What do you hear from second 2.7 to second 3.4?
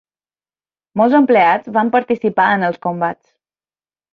els combats.